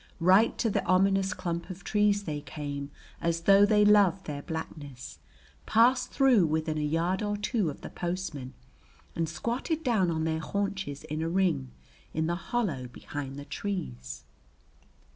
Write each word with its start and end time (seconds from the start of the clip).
Right 0.19 0.57
to 0.57 0.67
the 0.67 0.83
ominous 0.85 1.31
clump 1.31 1.69
of 1.69 1.83
trees 1.83 2.23
they 2.23 2.41
came 2.41 2.89
as 3.21 3.41
though 3.41 3.67
they 3.67 3.85
loved 3.85 4.25
their 4.25 4.41
blackness, 4.41 5.19
passed 5.67 6.09
through 6.11 6.47
within 6.47 6.79
a 6.79 6.81
yard 6.81 7.21
or 7.21 7.37
two 7.37 7.69
of 7.69 7.81
the 7.81 7.89
postman 7.91 8.55
and 9.15 9.29
squatted 9.29 9.83
down 9.83 10.09
on 10.09 10.23
their 10.23 10.39
haunches 10.39 11.03
in 11.03 11.21
a 11.21 11.29
ring 11.29 11.69
in 12.15 12.25
the 12.25 12.33
hollow 12.49 12.87
behind 12.87 13.35
the 13.35 13.45
trees. 13.45 14.23